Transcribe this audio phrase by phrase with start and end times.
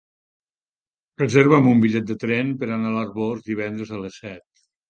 [1.21, 4.69] Reserva'm un bitllet de tren per anar a l'Arboç divendres a les set.